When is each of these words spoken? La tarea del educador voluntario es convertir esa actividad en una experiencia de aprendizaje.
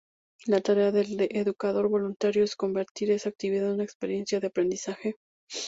La 0.47 0.61
tarea 0.61 0.91
del 0.91 1.27
educador 1.29 1.87
voluntario 1.87 2.43
es 2.43 2.55
convertir 2.55 3.11
esa 3.11 3.29
actividad 3.29 3.67
en 3.67 3.73
una 3.75 3.83
experiencia 3.83 4.39
de 4.39 4.47
aprendizaje. 4.47 5.17